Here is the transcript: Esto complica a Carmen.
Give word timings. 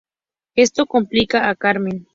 Esto 0.55 0.87
complica 0.87 1.47
a 1.47 1.55
Carmen. 1.55 2.07